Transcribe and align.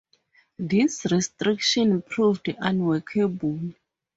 These 0.57 1.05
restrictions 1.11 2.01
proved 2.09 2.55
unworkable. 2.57 3.59